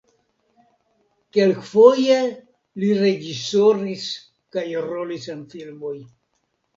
[1.35, 2.15] Kelkfoje
[2.83, 4.07] li reĝisoris
[4.57, 5.93] kaj rolis en filmoj.